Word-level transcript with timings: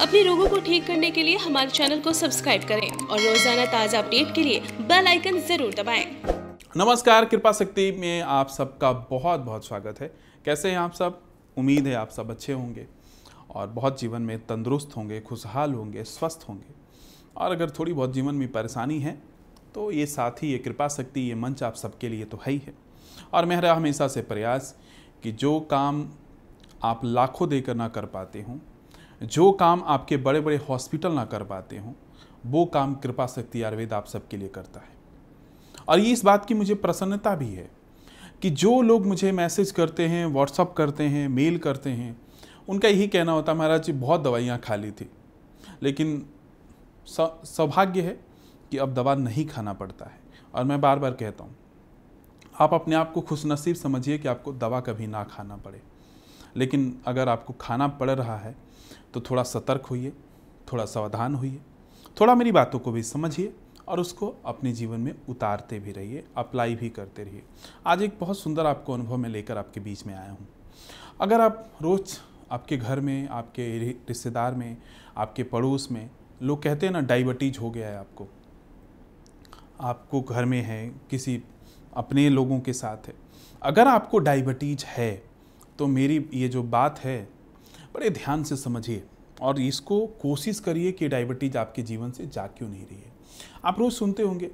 अपने 0.00 0.22
रोगों 0.22 0.48
को 0.48 0.58
ठीक 0.60 0.86
करने 0.86 1.10
के 1.10 1.22
लिए 1.22 1.36
हमारे 1.38 1.70
चैनल 1.70 2.00
को 2.00 2.12
सब्सक्राइब 2.12 2.64
करें 2.68 2.90
और 2.90 3.20
रोज़ाना 3.20 3.64
ताज़ा 3.66 3.98
अपडेट 3.98 4.34
के 4.34 4.42
लिए 4.42 4.60
बेल 4.82 5.06
आइकन 5.08 5.38
ज़रूर 5.40 5.74
दबाएँ। 5.74 6.04
नमस्कार, 6.76 7.24
कृपा 7.24 7.52
शक्ति 7.52 7.90
में 7.92 8.20
आप 8.22 8.48
सबका 8.48 8.92
बहुत 9.10 9.40
बहुत 9.40 9.66
स्वागत 9.66 10.00
है। 10.00 10.10
कैसे 10.44 10.70
हैं 10.70 10.78
आप 10.78 10.92
सब? 10.92 11.20
उम्मीद 11.56 11.86
है 11.86 11.94
आप 11.94 12.10
सब 12.10 12.30
अच्छे 12.30 12.52
होंगे 12.52 12.86
और 13.50 13.66
बहुत 13.68 14.00
जीवन 14.00 14.22
में 14.22 14.38
तंदुरुस्त 14.46 14.96
होंगे, 14.96 15.20
खुशहाल 15.20 15.74
होंगे, 15.74 16.04
स्वस्थ 16.04 16.44
होंगे। 16.48 16.74
और 17.36 17.52
अगर 17.52 17.70
थोड़ी 17.70 17.92
बहुत 17.92 18.12
जीवन 18.14 18.34
में 18.34 18.52
परेशानी 18.52 19.00
है 19.00 19.18
तो 19.74 19.90
ये 19.92 20.06
साथी 20.08 20.52
ये 20.52 20.58
कृपा 20.58 20.88
शक्ति, 20.90 21.20
ये 21.20 21.34
मंच 21.36 21.62
आप 21.62 21.74
सबके 21.76 22.08
लिए 22.08 22.24
तो 22.24 22.40
है 22.46 22.52
ही 22.52 22.62
है। 22.66 22.74
और 23.32 23.44
मेरा 23.46 23.74
हमेशा 23.74 24.08
से 24.08 24.22
प्रयास 24.24 24.74
कि 25.22 25.32
जो 25.34 25.58
काम 25.70 26.08
आप 26.84 27.00
लाखों 27.04 27.48
देकर 27.48 27.74
ना 27.74 27.88
कर 27.88 28.04
पाते 28.06 28.42
हों 28.42 28.58
जो 29.20 29.50
काम 29.52 29.82
आपके 29.86 30.16
बड़े 30.16 30.40
बड़े 30.40 30.56
हॉस्पिटल 30.68 31.12
ना 31.12 31.24
कर 31.24 31.42
पाते 31.44 31.78
हों, 31.78 31.92
वो 32.46 32.64
काम 32.64 32.94
कृपा 32.94 33.26
शक्ति 33.26 33.62
आयुर्वेद 33.62 33.92
आप 33.92 34.06
सबके 34.06 34.36
लिए 34.36 34.48
करता 34.48 34.80
है। 34.80 34.94
और 35.88 35.98
ये 35.98 36.12
इस 36.12 36.24
बात 36.24 36.44
की 36.44 36.54
मुझे 36.54 36.74
प्रसन्नता 36.74 37.34
भी 37.34 37.48
है 37.48 37.70
कि 38.42 38.50
जो 38.52 38.80
लोग 38.82 39.06
मुझे 39.06 39.32
मैसेज 39.32 39.70
करते 39.70 40.06
हैं 40.06 40.26
व्हाट्सअप 40.26 40.72
करते 40.72 41.04
हैं 41.04 41.28
मेल 41.28 41.58
करते 41.58 41.90
हैं, 41.90 42.16
उनका 42.68 42.88
यही 42.88 43.08
कहना 43.08 43.32
होता 43.32 43.54
महाराज 43.54 43.84
जी, 43.84 43.92
बहुत 43.92 44.20
दवाइयाँ 44.20 44.58
खा 44.58 44.74
ली 44.74 44.90
थी। 44.90 45.10
लेकिन 45.82 46.26
सौभाग्य 47.08 48.00
है 48.00 48.18
कि 48.70 48.78
अब 48.78 48.94
दवा 48.94 49.14
नहीं 49.14 49.46
खाना 49.46 49.72
पड़ता 49.72 50.04
है। 50.04 50.20
और 50.54 50.64
मैं 50.64 50.80
बार 50.80 50.98
बार 50.98 51.10
कहता 51.12 51.44
हूँ, 51.44 51.56
आप 52.54 52.74
अपने 52.74 52.94
आप 52.94 53.12
को 53.12 53.20
खुशनसीब 53.20 53.76
समझिए 53.76 54.18
कि 54.18 54.28
आपको 54.28 54.52
दवा 54.54 54.80
कभी 54.80 55.06
ना 55.06 55.22
खाना 55.26 55.56
पड़े। 55.56 55.82
लेकिन 56.56 57.00
अगर 57.06 57.28
आपको 57.28 57.54
खाना 57.60 57.88
पड़ 57.88 58.10
रहा 58.10 58.36
है 58.36 58.54
तो 59.14 59.20
थोड़ा 59.20 59.42
सतर्क 59.42 59.86
होइए, 59.86 60.12
थोड़ा 60.72 60.84
सावधान 60.84 61.34
होइए, 61.34 61.60
थोड़ा 62.20 62.34
मेरी 62.34 62.52
बातों 62.52 62.78
को 62.78 62.92
भी 62.92 63.02
समझिए 63.02 63.52
और 63.88 64.00
उसको 64.00 64.34
अपने 64.46 64.72
जीवन 64.72 65.00
में 65.00 65.14
उतारते 65.28 65.78
भी 65.78 65.92
रहिए, 65.92 66.24
अप्लाई 66.36 66.74
भी 66.74 66.88
करते 66.90 67.24
रहिए। 67.24 67.42
आज 67.86 68.02
एक 68.02 68.16
बहुत 68.20 68.38
सुंदर 68.38 68.66
आपको 68.66 68.94
अनुभव 68.94 69.16
मैं 69.16 69.30
लेकर 69.30 69.58
आपके 69.58 69.80
बीच 69.80 70.06
में 70.06 70.14
आया 70.14 70.30
हूँ। 70.30 70.48
अगर 71.20 71.40
आप 71.40 71.70
रोज़ 71.82 72.18
आपके 72.50 72.76
घर 72.76 73.00
में, 73.00 73.28
आपके 73.28 73.78
रिश्तेदार 74.08 74.54
में, 74.54 74.76
आपके 75.16 75.42
पड़ोस 75.42 75.88
में, 75.92 76.08
लोग 76.42 76.62
कहते 76.62 76.86
हैं 76.86 76.92
ना 76.92 77.00
डायबिटीज़ 77.00 77.58
हो 77.58 77.70
गया 77.70 77.88
है 77.88 77.96
आपको। 77.96 78.26
आपको 79.80 80.20
घर 80.20 80.44
में 80.44 80.60
है, 80.62 80.88
किसी 81.10 81.42
अपने 81.94 82.28
लोगों 82.28 82.60
के 82.60 82.72
साथ 82.72 83.06
है। 83.08 83.14
अगर 83.62 83.88
आपको 83.88 84.18
डायबिटीज़ 84.18 84.84
है 84.86 85.35
तो 85.78 85.86
मेरी 85.86 86.24
ये 86.34 86.48
जो 86.48 86.62
बात 86.62 86.98
है, 86.98 87.22
बड़े 87.94 88.10
ध्यान 88.10 88.42
से 88.44 88.56
समझिए 88.56 89.02
और 89.40 89.60
इसको 89.60 90.06
कोशिश 90.22 90.60
करिए 90.60 90.92
कि 90.92 91.08
डायबिटीज़ 91.08 91.58
आपके 91.58 91.82
जीवन 91.82 92.10
से 92.10 92.26
जा 92.26 92.46
क्यों 92.48 92.68
नहीं 92.68 92.84
रही 92.84 92.98
है। 92.98 93.12
आप 93.64 93.78
रोज़ 93.78 93.94
सुनते 93.94 94.22
होंगे, 94.22 94.50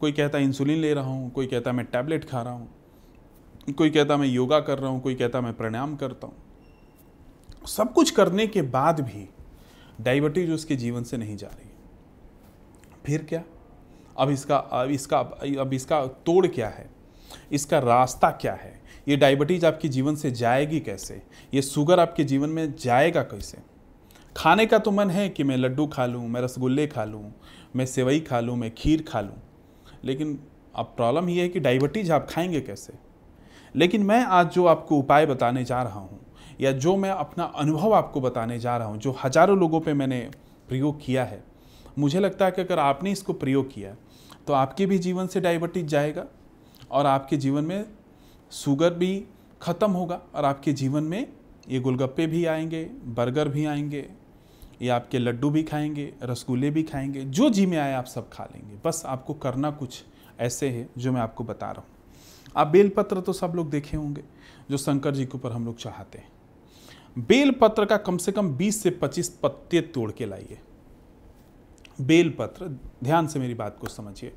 कोई 0.00 0.12
कहता 0.12 0.38
है 0.38 0.44
इंसुलिन 0.44 0.78
ले 0.78 0.92
रहा 0.94 1.04
हूँ, 1.04 1.30
कोई 1.30 1.46
कहता 1.46 1.70
है 1.70 1.76
मैं 1.76 1.86
टैबलेट 1.86 2.24
खा 2.24 2.42
रहा 2.42 2.52
हूँ, 2.52 2.68
कोई 3.68 3.90
कहता 3.90 4.16
मैं 4.16 4.26
योगा 4.26 4.60
कर 4.60 4.78
रहा 4.78 4.90
हूँ, 4.90 5.00
कोई 5.00 5.14
कहता 5.14 5.40
मैं 5.40 5.52
प्राणायाम 5.56 5.96
करता 5.96 6.26
हूँ। 6.26 7.66
सब 7.68 7.92
कुछ 7.92 8.10
करने 8.10 8.46
के 8.46 8.62
बाद 8.64 9.00
भी 9.00 9.28
डायबिटीज़ 10.00 10.50
उसके 10.52 10.76
जीवन 10.76 11.04
से 11.04 11.16
नहीं 11.16 11.36
जा 11.36 11.48
रही 11.48 11.66
फिर 13.06 13.24
क्या? 13.24 13.42
अब 14.18 14.30
इसका 14.30 14.56
अब 14.56 14.90
इसका 14.90 15.18
अब 15.60 15.72
इसका 15.72 16.06
तोड़ 16.26 16.46
क्या 16.46 16.68
है? 16.68 16.88
इसका 17.52 17.78
रास्ता 17.78 18.30
क्या 18.32 18.52
है? 18.54 18.72
ये 19.08 19.16
डायबिटीज़ 19.16 19.66
आपके 19.66 19.88
जीवन 19.88 20.14
से 20.14 20.30
जाएगी 20.30 20.80
कैसे? 20.80 21.20
ये 21.54 21.62
शुगर 21.62 22.00
आपके 22.00 22.24
जीवन 22.24 22.48
में 22.48 22.74
जाएगा 22.74 23.22
कैसे? 23.22 23.58
खाने 24.36 24.66
का 24.66 24.78
तो 24.78 24.90
मन 24.90 25.10
है 25.10 25.28
कि 25.28 25.44
मैं 25.44 25.56
लड्डू 25.56 25.86
खा 25.86 26.06
लूँ, 26.06 26.26
मैं 26.28 26.40
रसगुल्ले 26.40 26.86
खा 26.86 27.04
लूँ, 27.04 27.32
मैं 27.76 27.86
सेवई 27.86 28.20
खा 28.20 28.40
लूँ, 28.40 28.56
मैं 28.56 28.74
खीर 28.74 29.04
खा 29.08 29.20
लूँ। 29.20 29.36
लेकिन 30.04 30.38
अब 30.74 30.92
प्रॉब्लम 30.96 31.28
ये 31.28 31.42
है 31.42 31.48
कि 31.48 31.60
डायबिटीज़ 31.60 32.12
आप 32.12 32.26
खाएँगे 32.30 32.60
कैसे? 32.60 32.92
लेकिन 33.74 34.02
मैं 34.02 34.24
आज 34.24 34.50
जो 34.50 34.66
आपको 34.66 34.98
उपाय 34.98 35.26
बताने 35.26 35.64
जा 35.64 35.82
रहा 35.82 36.00
हूँ, 36.00 36.20
या 36.60 36.72
जो 36.72 36.96
मैं 36.96 37.10
अपना 37.10 37.44
अनुभव 37.56 37.94
आपको 37.94 38.20
बताने 38.20 38.58
जा 38.58 38.76
रहा 38.76 38.88
हूँ, 38.88 38.98
जो 38.98 39.16
हज़ारों 39.24 39.58
लोगों 39.58 39.80
पे 39.80 39.94
मैंने 39.94 40.28
प्रयोग 40.68 41.04
किया 41.04 41.24
है, 41.24 41.42
मुझे 41.98 42.20
लगता 42.20 42.44
है 42.44 42.50
कि 42.50 42.62
अगर 42.62 42.78
आपने 42.78 43.12
इसको 43.12 43.32
प्रयोग 43.32 43.72
किया 43.72 43.94
तो 44.46 44.52
आपके 44.52 44.86
भी 44.86 44.98
जीवन 44.98 45.26
से 45.26 45.40
डायबिटीज़ 45.40 45.86
जाएगा। 45.86 46.24
और 46.90 47.06
आपके 47.06 47.36
जीवन 47.36 47.64
में 47.64 47.84
शुगर 48.52 48.94
भी 48.94 49.24
ख़त्म 49.62 49.90
होगा 49.90 50.20
और 50.34 50.44
आपके 50.44 50.72
जीवन 50.72 51.02
में 51.02 51.26
ये 51.68 51.80
गोलगप्पे 51.80 52.26
भी 52.26 52.44
आएँगे 52.44 52.84
बर्गर 53.06 53.48
भी 53.48 53.64
आएँगे, 53.64 54.06
ये 54.82 54.88
आपके 54.88 55.18
लड्डू 55.18 55.50
भी 55.50 55.62
खाएँगे, 55.62 56.12
रसगुल्ले 56.22 56.70
भी 56.70 56.82
खाएँगे, 56.82 57.20
जो 57.20 57.50
जी 57.50 57.66
में 57.66 57.76
आए 57.78 57.92
आप 57.92 58.04
सब 58.04 58.28
खा 58.30 58.44
लेंगे। 58.44 58.78
बस 58.84 59.02
आपको 59.06 59.34
करना 59.34 59.70
कुछ 59.70 60.02
ऐसे 60.40 60.68
है 60.68 60.88
जो 60.98 61.12
मैं 61.12 61.20
आपको 61.20 61.44
बता 61.44 61.70
रहा 61.70 61.80
हूँ। 61.80 61.96
आप 62.56 62.66
बेलपत्र 62.66 63.20
तो 63.20 63.32
सब 63.32 63.52
लोग 63.54 63.70
देखे 63.70 63.96
होंगे, 63.96 64.22
जो 64.70 64.76
शंकर 64.76 65.14
जी 65.14 65.24
के 65.24 65.38
ऊपर 65.38 65.52
हम 65.52 65.64
लोग 65.64 65.76
चाहते 65.76 66.18
हैं। 66.18 66.28
बेलपत्र 67.18 67.84
का 67.84 67.96
कम 67.96 68.16
से 68.16 68.32
कम 68.32 68.52
20 68.56 68.82
से 68.82 68.90
25 68.90 69.28
पत्ते 69.42 69.80
तोड़ 69.80 70.10
के 70.12 70.26
लाइए। 70.26 70.58
बेलपत्र, 72.00 72.68
ध्यान 73.04 73.26
से 73.26 73.38
मेरी 73.38 73.54
बात 73.54 73.78
को 73.80 73.88
समझिए। 73.88 74.32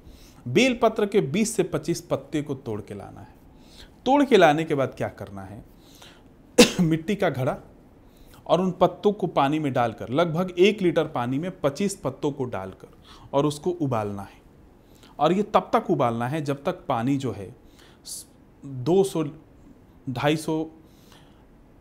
बेलपत्र 0.47 1.05
के 1.05 1.21
20 1.21 1.55
से 1.55 1.63
25 1.63 2.01
पत्ते 2.01 2.41
को 2.41 2.55
तोड़ 2.55 2.81
के 2.81 2.93
लाना 2.93 3.21
है। 3.21 3.33
तोड़ 4.05 4.23
के 4.23 4.37
लाने 4.37 4.63
के 4.63 4.75
बाद 4.75 4.93
क्या 4.97 5.07
करना 5.07 5.43
है? 5.43 5.65
मिट्टी 6.81 7.15
का 7.15 7.29
घड़ा 7.29 7.57
और 8.47 8.61
उन 8.61 8.71
पत्तों 8.71 9.11
को 9.11 9.27
पानी 9.27 9.59
में 9.59 9.73
डालकर, 9.73 10.09
लगभग 10.09 10.55
एक 10.59 10.81
लीटर 10.81 11.07
पानी 11.07 11.39
में 11.39 11.61
25 11.61 11.95
पत्तों 11.95 12.31
को 12.31 12.45
डालकर 12.45 12.87
और 13.33 13.45
उसको 13.45 13.69
उबालना 13.69 14.21
है। 14.21 14.41
और 15.19 15.33
ये 15.33 15.43
तब 15.43 15.71
तक 15.75 15.91
उबालना 15.91 16.27
है 16.27 16.41
जब 16.41 16.63
तक 16.63 16.85
पानी 16.87 17.17
जो 17.17 17.31
है 17.31 17.55
200 18.65 19.23
250 20.09 20.65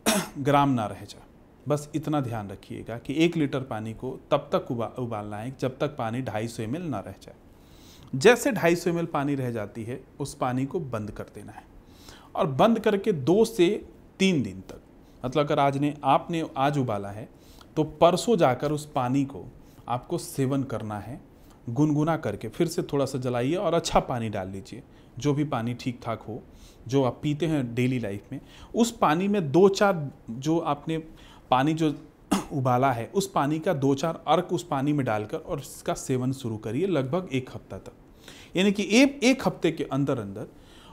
ग्राम 0.37 0.69
ना 0.69 0.85
रह 0.85 1.05
जाए। 1.05 1.30
बस 1.67 1.89
इतना 1.95 2.21
ध्यान 2.21 2.49
रखिएगा 2.49 2.97
कि 2.97 3.13
एक 3.25 3.35
लीटर 3.37 3.59
पानी 3.61 3.93
को 3.93 4.19
तब 4.31 4.49
तक 4.53 4.71
उबा, 4.71 4.85
उबालना 4.99 5.37
है 5.37 5.55
जब 5.59 5.77
तक 5.79 5.95
पानी 5.97 6.21
ढाई 6.21 6.47
सौ 6.47 6.63
एम 6.63 6.77
ना 6.79 6.99
रह 6.99 7.15
जाए। 7.21 7.35
जैसे 8.13 8.51
ढाई 8.51 8.75
सौ 8.75 8.89
एम 8.89 9.05
पानी 9.05 9.35
रह 9.35 9.51
जाती 9.51 9.83
है, 9.83 9.99
उस 10.19 10.33
पानी 10.35 10.65
को 10.65 10.79
बंद 10.79 11.11
कर 11.11 11.25
देना 11.35 11.51
है। 11.51 11.63
और 12.35 12.47
बंद 12.47 12.79
करके 12.79 13.11
दो 13.11 13.43
से 13.45 13.69
तीन 14.19 14.41
दिन 14.43 14.61
तक 14.61 14.81
मतलब 15.23 15.45
अगर 15.45 15.59
आज 15.59 15.77
ने, 15.77 15.93
आपने 16.03 16.43
आज 16.57 16.77
उबाला 16.77 17.09
है 17.09 17.27
तो 17.77 17.83
परसों 17.83 18.35
जाकर 18.37 18.71
उस 18.71 18.85
पानी 18.91 19.23
को 19.25 19.45
आपको 19.87 20.17
सेवन 20.17 20.63
करना 20.63 20.97
है, 20.99 21.19
गुनगुना 21.69 22.15
करके। 22.17 22.47
फिर 22.49 22.67
से 22.67 22.83
थोड़ा 22.83 23.05
सा 23.05 23.19
जलाइए 23.19 23.55
और 23.55 23.73
अच्छा 23.73 23.99
पानी 24.01 24.29
डाल 24.29 24.49
लीजिए, 24.49 24.83
जो 25.19 25.33
भी 25.33 25.43
पानी 25.45 25.73
ठीक 25.73 25.99
ठाक 26.03 26.21
हो, 26.21 26.41
जो 26.87 27.03
आप 27.03 27.19
पीते 27.23 27.45
हैं 27.45 27.73
डेली 27.75 27.99
लाइफ 27.99 28.31
में। 28.31 28.39
उस 28.75 28.91
पानी 28.91 29.27
में 29.27 29.51
दो 29.51 29.67
चार 29.69 30.09
जो 30.29 30.57
आपने 30.59 30.97
पानी 31.51 31.73
जो 31.73 31.93
उबाला 32.53 32.91
है, 32.91 33.05
उस 33.05 33.29
पानी 33.31 33.59
का 33.59 33.73
दो 33.75 33.93
चार 33.95 34.23
अर्क 34.27 34.53
उस 34.53 34.63
पानी 34.63 34.93
में 34.93 35.05
डालकर 35.05 35.37
और 35.37 35.59
इसका 35.59 35.93
सेवन 35.93 36.31
शुरू 36.33 36.57
करिए 36.57 36.87
लगभग 36.87 37.29
एक 37.33 37.49
हफ़्ता 37.49 37.77
तक। 37.77 37.93
यानी 38.55 38.71
कि 38.71 38.87
एक 38.91 39.19
एक 39.23 39.47
हफ़्ते 39.47 39.71
के 39.71 39.83
अंदर 39.83 40.19
अंदर 40.19 40.47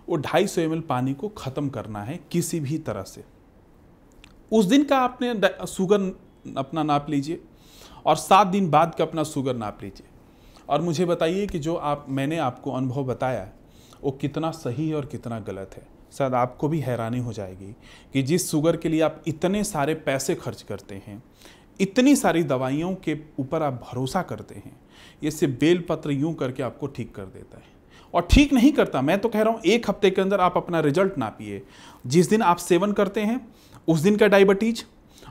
वो 0.09 0.17
ढाई 0.17 0.47
सौ 0.47 0.61
एम 0.61 0.81
पानी 0.81 1.15
को 1.15 1.29
ख़त्म 1.29 1.69
करना 1.69 2.03
है 2.03 2.19
किसी 2.33 2.61
भी 2.61 2.79
तरह 2.81 3.03
से। 3.03 3.25
उस 4.53 4.65
दिन 4.65 4.85
का 4.85 4.99
आपने 4.99 5.35
शुगर 5.67 6.55
अपना 6.57 6.83
नाप 6.83 7.11
लीजिए 7.11 7.41
और 8.07 8.17
सात 8.17 8.47
दिन 8.47 8.71
बाद 8.71 8.95
का 8.95 9.05
अपना 9.05 9.23
शुगर 9.25 9.57
नाप 9.57 9.83
लीजिए। 9.83 10.07
और 10.69 10.83
मुझे 10.83 11.05
बताइए 11.05 11.47
कि 11.47 11.59
जो 11.59 11.75
आप, 11.75 12.07
मैंने 12.09 12.39
आपको 12.39 12.73
अनुभव 12.73 13.05
बताया 13.05 13.49
वो 14.03 14.11
कितना 14.11 14.51
सही 14.53 14.89
है 14.89 14.95
और 14.95 15.07
कितना 15.07 15.39
गलत 15.41 15.71
है। 15.77 15.87
शायद 16.13 16.35
आपको 16.35 16.69
भी 16.69 16.81
हैरानी 16.81 17.19
हो 17.19 17.33
जाएगी 17.33 17.75
कि 18.13 18.23
जिस 18.23 18.51
शुगर 18.51 18.77
के 18.77 18.89
लिए 18.89 19.01
आप 19.01 19.23
इतने 19.27 19.65
सारे 19.65 19.95
पैसे 19.95 20.35
खर्च 20.35 20.63
करते 20.63 20.95
हैं, 21.07 21.23
इतनी 21.81 22.15
सारी 22.17 22.43
दवाइयों 22.43 22.95
के 22.95 23.17
ऊपर 23.39 23.63
आप 23.63 23.73
भरोसा 23.85 24.23
करते 24.23 24.55
हैं, 24.55 24.77
ये 25.25 25.31
सिर्फ़ 25.31 25.55
बेलपत्र 25.55 26.11
यूँ 26.11 26.35
करके 26.35 26.62
आपको 26.62 26.87
ठीक 26.87 27.15
कर 27.15 27.25
देता 27.25 27.59
है। 27.59 27.77
और 28.15 28.27
ठीक 28.31 28.53
नहीं 28.53 28.73
करता, 28.73 29.03
मैं 29.03 29.19
तो 29.19 29.29
कह 29.29 29.43
रहा 29.43 29.53
हूँ, 29.53 29.61
एक 29.67 29.91
हफ़्ते 29.91 30.11
के 30.11 30.21
अंदर 30.23 30.41
आप 30.41 30.56
अपना 30.56 30.81
रिज़ल्ट 30.81 31.19
ना 31.19 31.29
पिए। 31.29 31.62
जिस 32.06 32.29
दिन 32.31 32.43
आप 32.43 32.56
सेवन 32.56 32.93
करते 32.93 33.21
हैं, 33.21 33.41
उस 33.88 34.00
दिन 34.00 34.17
का 34.17 34.27
डायबिटीज़ 34.27 34.85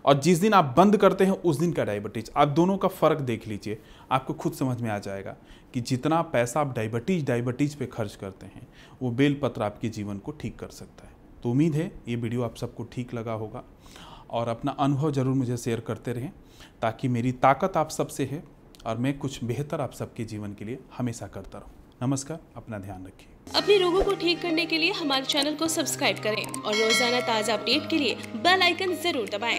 और 0.05 0.19
जिस 0.19 0.39
दिन 0.39 0.53
आप 0.53 0.73
बंद 0.77 0.97
करते 0.97 1.25
हैं, 1.25 1.31
उस 1.33 1.59
दिन 1.59 1.71
का 1.71 1.83
डायबिटीज़। 1.83 2.29
आप 2.35 2.47
दोनों 2.49 2.77
का 2.77 2.87
फ़र्क 2.89 3.21
देख 3.21 3.47
लीजिए, 3.47 3.79
आपको 4.11 4.33
खुद 4.33 4.53
समझ 4.53 4.81
में 4.81 4.89
आ 4.89 4.97
जाएगा 4.99 5.35
कि 5.73 5.81
जितना 5.81 6.21
पैसा 6.23 6.59
आप 6.61 6.73
डायबिटीज़ 6.75 7.25
डायबिटीज़ 7.25 7.77
पे 7.77 7.85
खर्च 7.87 8.15
करते 8.15 8.45
हैं, 8.45 8.67
वो 9.01 9.11
बेलपत्र 9.11 9.63
आपके 9.63 9.89
जीवन 9.89 10.17
को 10.17 10.31
ठीक 10.33 10.57
कर 10.59 10.69
सकता 10.71 11.07
है। 11.07 11.15
तो 11.43 11.49
उम्मीद 11.49 11.75
है, 11.75 11.91
ये 12.07 12.15
वीडियो 12.15 12.43
आप 12.43 12.55
सबको 12.55 12.83
ठीक 12.91 13.13
लगा 13.13 13.33
होगा 13.35 13.63
और 14.29 14.47
अपना 14.47 14.71
अनुभव 14.79 15.11
ज़रूर 15.11 15.33
मुझे 15.35 15.57
शेयर 15.57 15.79
करते 15.79 16.13
रहें 16.13 16.31
ताकि 16.81 17.07
मेरी 17.07 17.31
ताकत 17.39 17.77
आप 17.77 17.89
सबसे 17.91 18.25
है 18.25 18.43
और 18.85 18.97
मैं 18.97 19.17
कुछ 19.17 19.43
बेहतर 19.43 19.81
आप 19.81 19.93
सबके 19.93 20.23
जीवन 20.25 20.53
के 20.53 20.65
लिए 20.65 20.79
हमेशा 20.97 21.27
करता 21.27 21.57
रहूँ। 21.59 21.71
नमस्कार, 22.01 22.39
अपना 22.55 22.77
ध्यान 22.79 23.05
रखिए। 23.05 23.35
अपने 23.55 23.77
रोगों 23.77 24.03
को 24.03 24.13
ठीक 24.15 24.41
करने 24.41 24.65
के 24.65 24.77
लिए 24.77 24.91
हमारे 24.93 25.25
चैनल 25.25 25.55
को 25.55 25.67
सब्सक्राइब 25.67 26.17
करें 26.23 26.43
और 26.43 26.73
रोज़ाना 26.73 27.19
ताज़ा 27.27 27.53
अपडेट 27.53 27.89
के 27.89 27.97
लिए 27.97 28.15
बेल 28.37 28.61
आइकन 28.61 28.93
ज़रूर 29.03 29.29
दबाएँ। 29.29 29.56